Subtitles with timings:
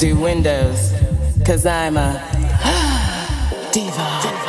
[0.00, 0.94] do not windows.
[1.44, 2.16] Cause I'm a
[3.72, 4.39] diva.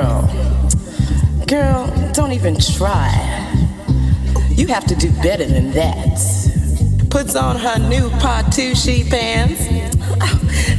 [0.00, 1.46] Girl.
[1.46, 3.10] Girl, don't even try.
[4.48, 6.18] You have to do better than that.
[7.10, 9.60] Puts on her new Patucci pants,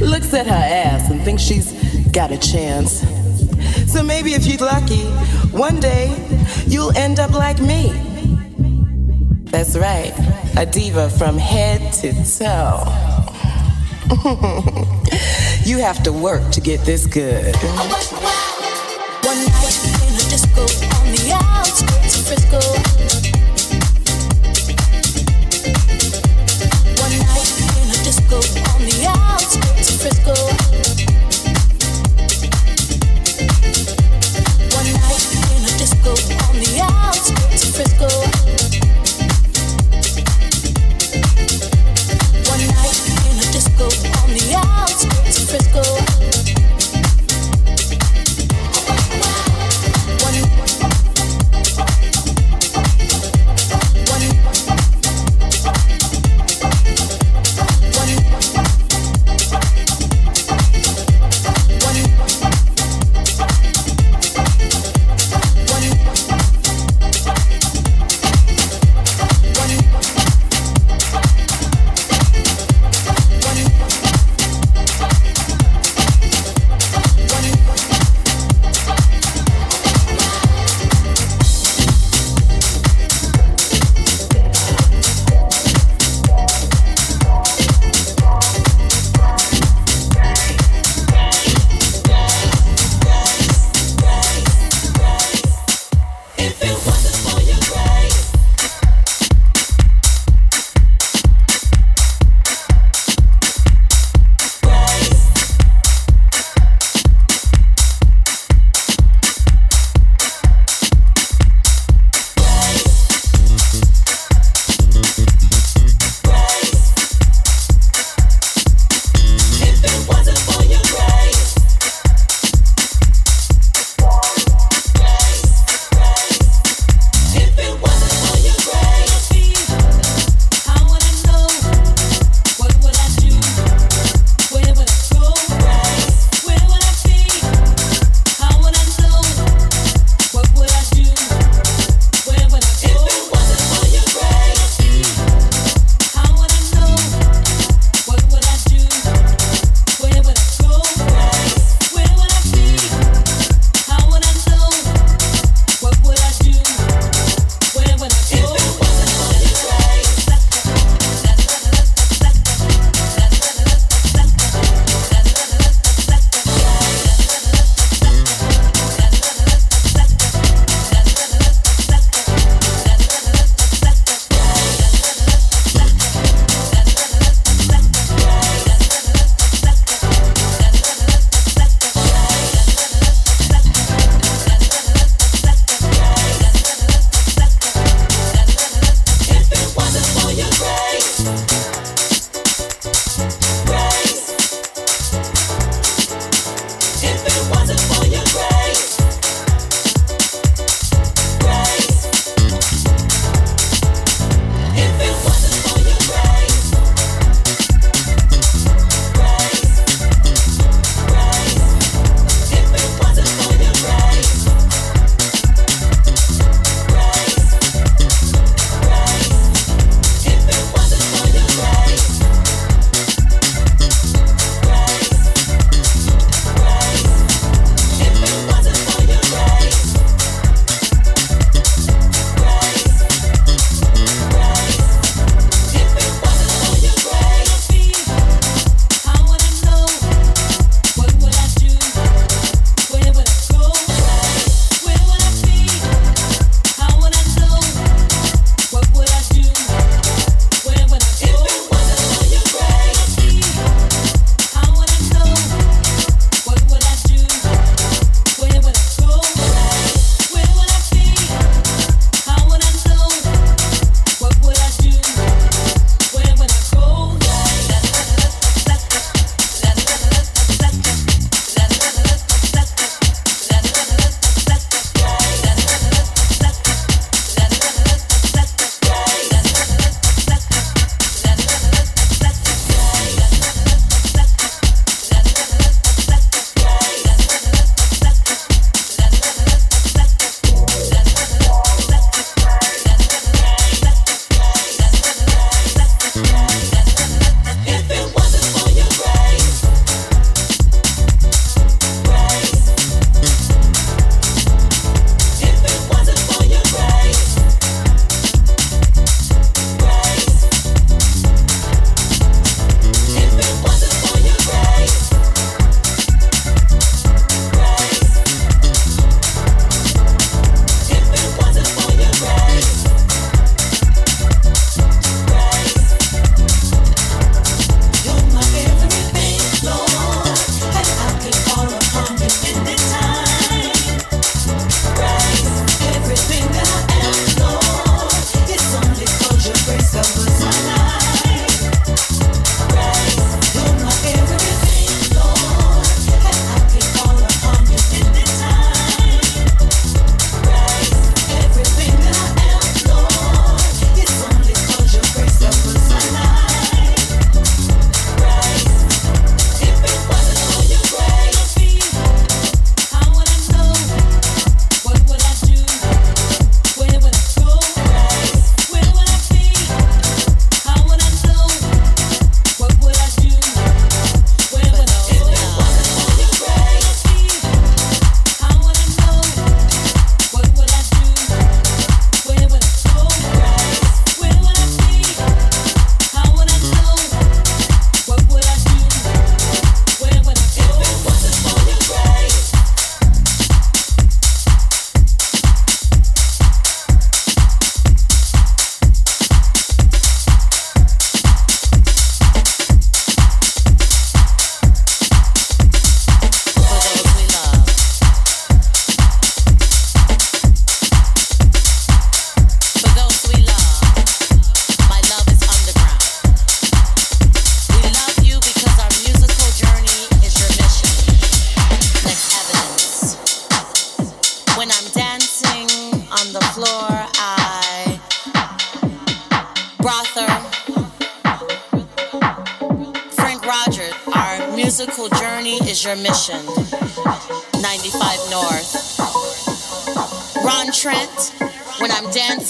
[0.00, 1.72] looks at her ass and thinks she's
[2.10, 3.00] got a chance.
[3.92, 5.04] So maybe if you're lucky,
[5.52, 6.08] one day
[6.66, 7.90] you'll end up like me.
[9.50, 10.14] That's right,
[10.56, 12.84] a diva from head to toe.
[15.64, 17.54] you have to work to get this good.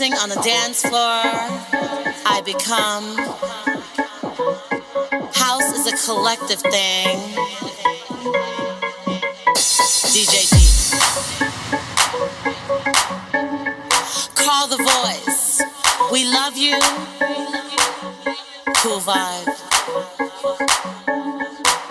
[0.03, 1.23] Dancing on the dance floor,
[2.27, 3.17] I become.
[5.33, 7.19] House is a collective thing.
[10.11, 10.57] DJ D.
[14.35, 15.63] Call the voice.
[16.11, 16.81] We love you.
[18.79, 19.47] Cool vibe.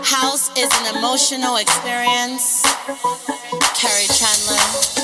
[0.03, 2.64] House is an emotional experience.
[3.80, 5.01] Kerri Chandler.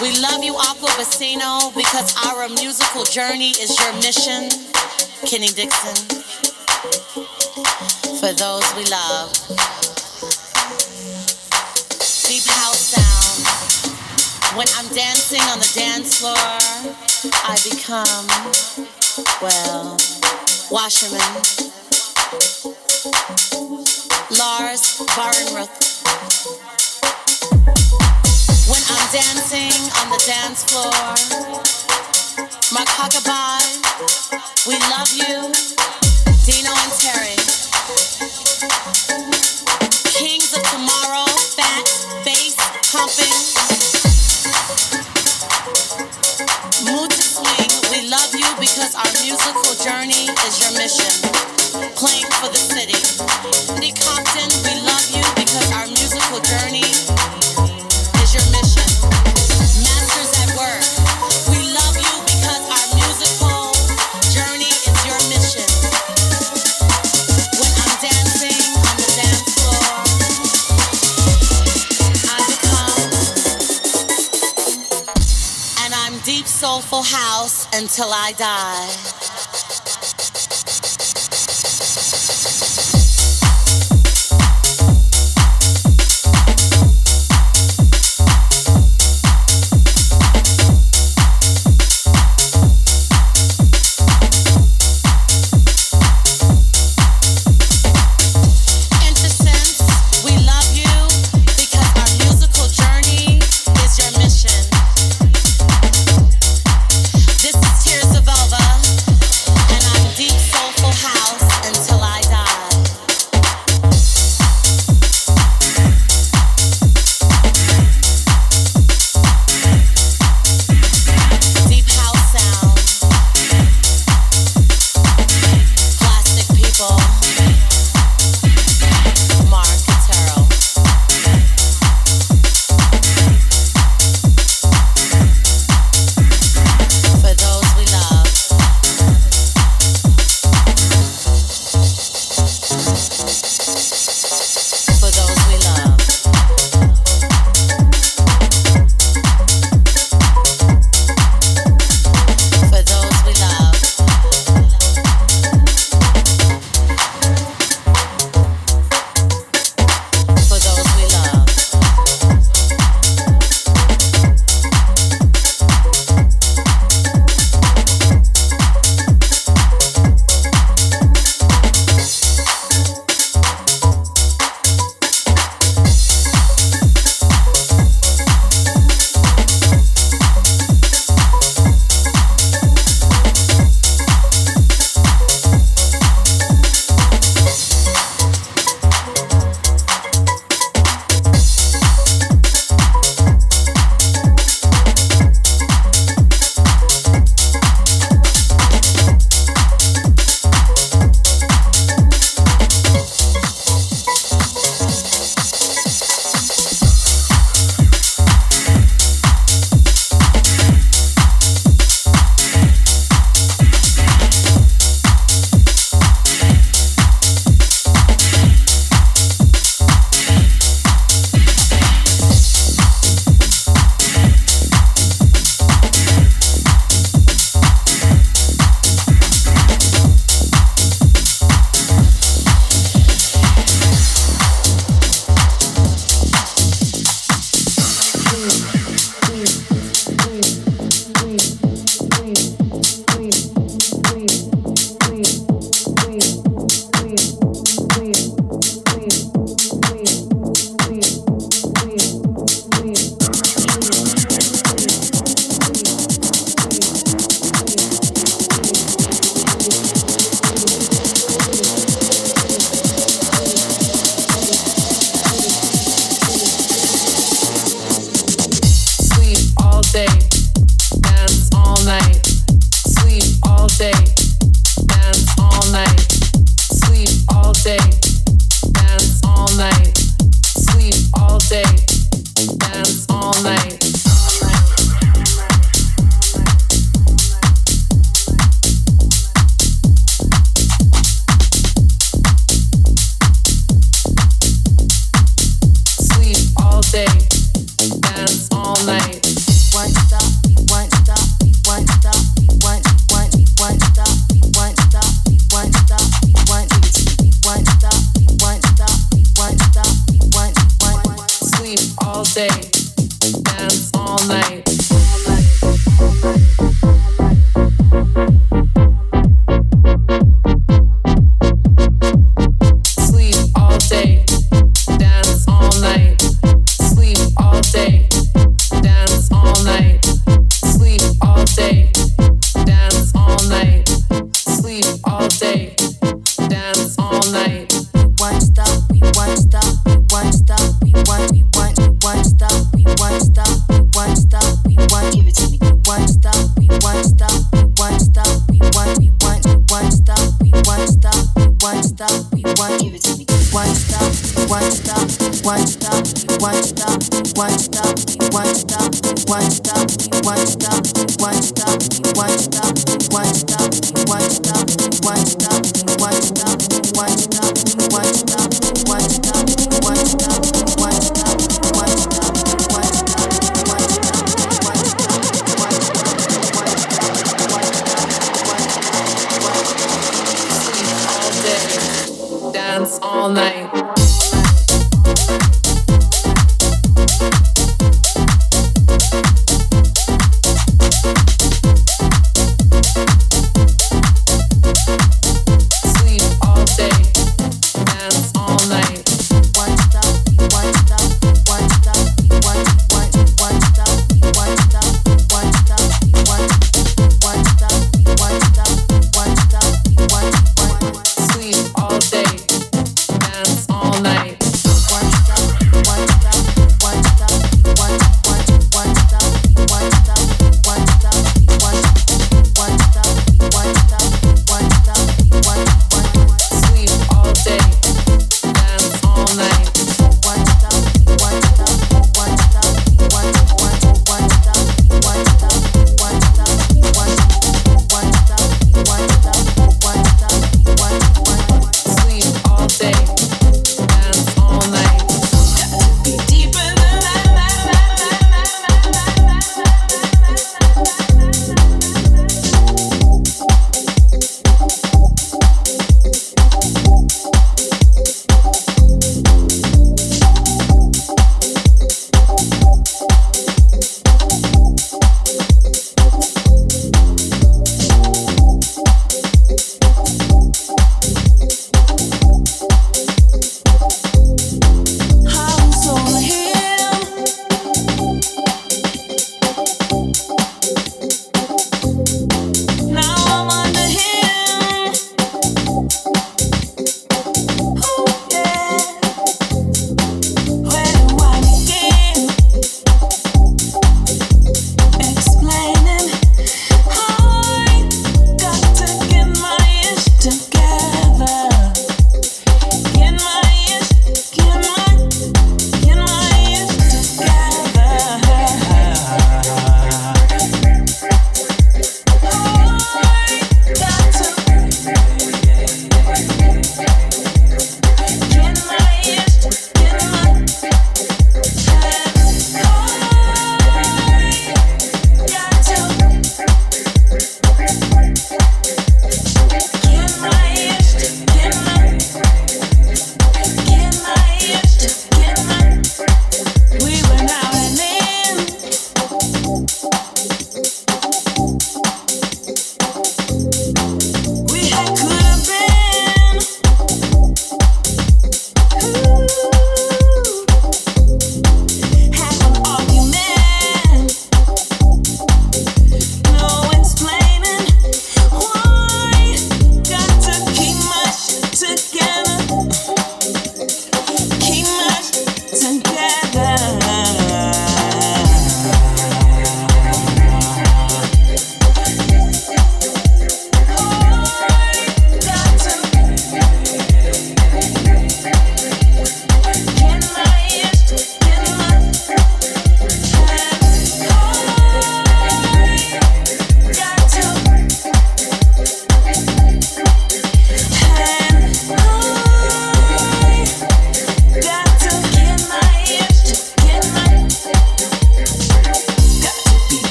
[0.00, 4.48] We love you, Aqua Bassino, because our musical journey is your mission.
[5.28, 5.94] Kenny Dixon.
[8.16, 9.30] For those we love.
[12.24, 13.44] Deep house sound.
[14.56, 16.34] When I'm dancing on the dance floor,
[17.44, 18.26] I become,
[19.42, 19.98] well,
[20.70, 21.20] Washerman.
[24.38, 24.80] Lars
[25.12, 25.90] Behrenroth.
[28.70, 30.94] When I'm dancing on the dance floor,
[32.70, 33.66] Mark Huckabee,
[34.64, 35.50] we love you,
[36.46, 37.34] Dino and Terry.
[40.14, 41.26] Kings of Tomorrow,
[41.58, 41.82] fat,
[42.22, 42.54] bass,
[42.94, 43.34] pumping.
[46.86, 51.10] Mood II Swing, we love you because our musical journey is your mission
[51.98, 53.39] playing for the city.
[76.80, 79.19] Soulful house until I die.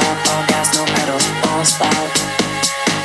[0.00, 2.08] fall, gas, no pedal, won't stop.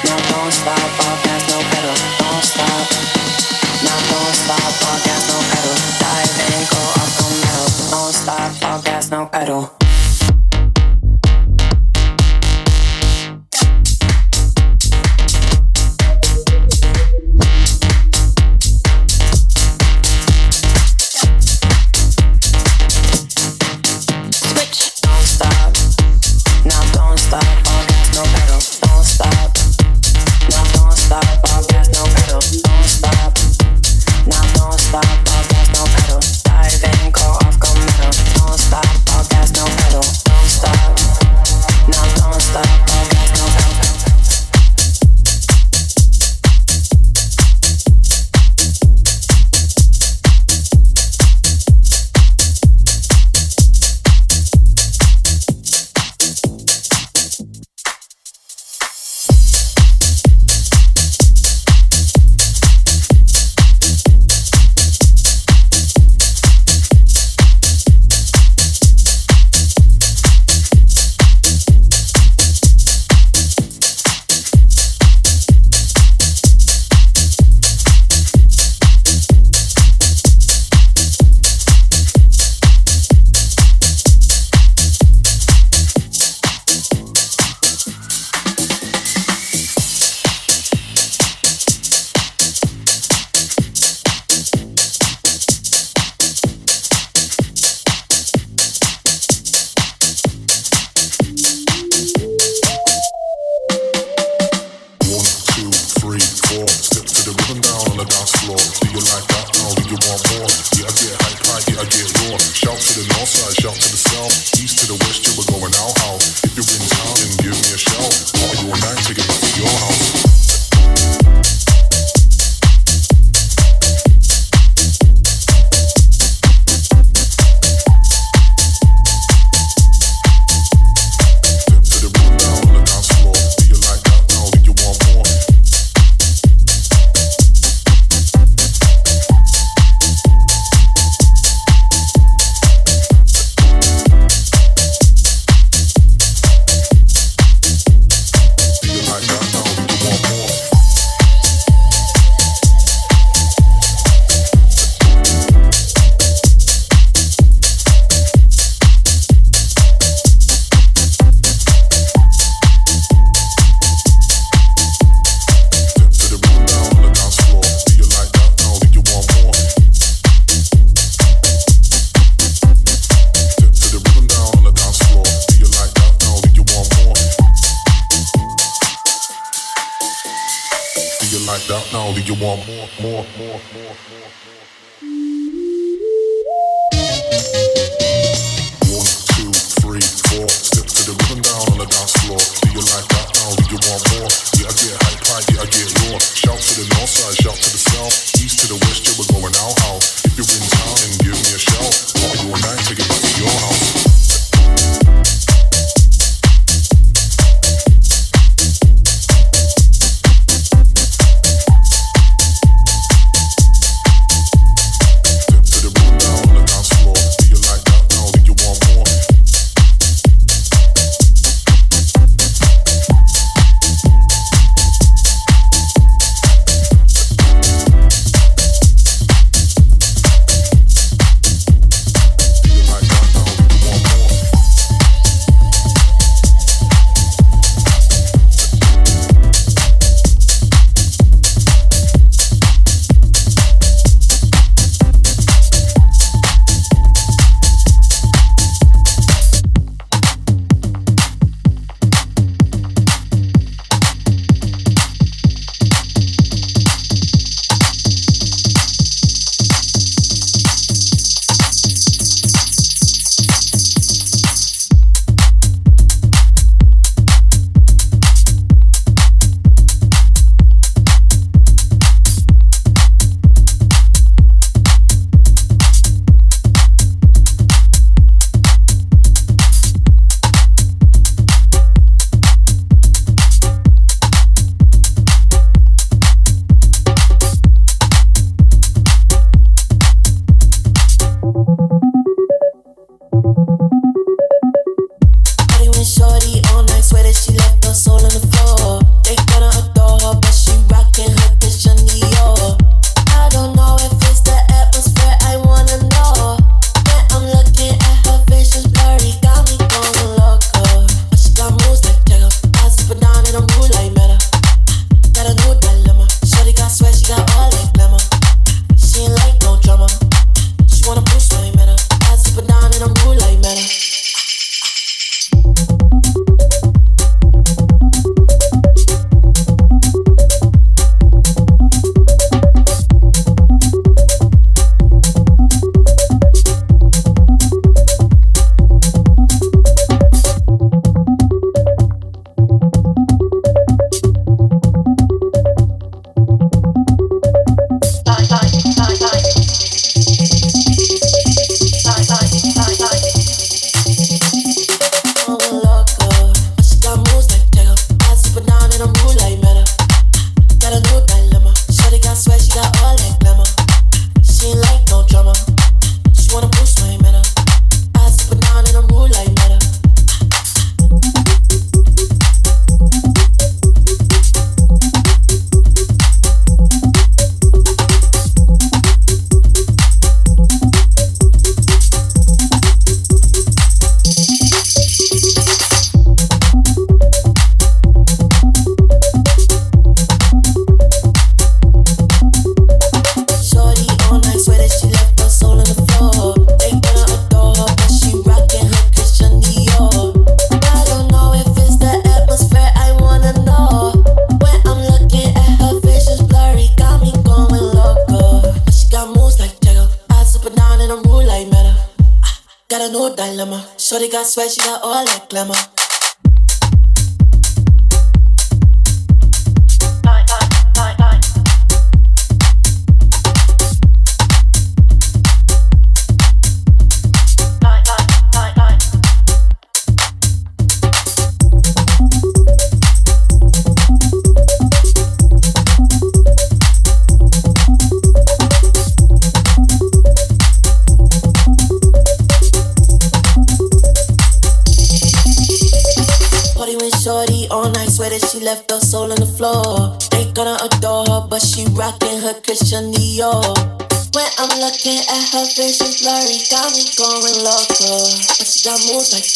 [0.06, 0.90] No, don't stop,
[1.24, 2.88] gas, no pedal, won't stop.
[3.86, 4.74] No, don't stop,
[5.06, 6.34] gas, no pedal, dive
[6.70, 9.89] go the don't stop, gas, no pedal.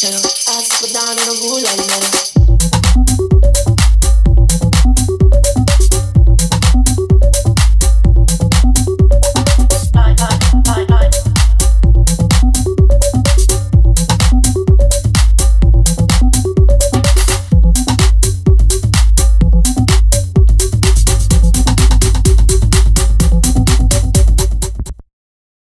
[0.02, 0.43] Loco.